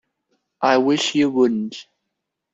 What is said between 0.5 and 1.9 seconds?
I wish you wouldn't.